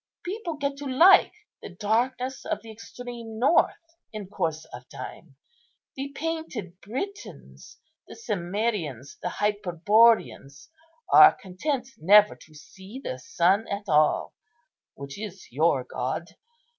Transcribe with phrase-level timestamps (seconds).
[0.23, 1.31] People get to like
[1.61, 3.77] the darkness of the extreme north
[4.11, 5.35] in course of time.
[5.95, 7.77] The painted Britons,
[8.07, 10.69] the Cimmerians, the Hyperboreans,
[11.13, 14.33] are content never to see the sun at all,
[14.95, 16.29] which is your god.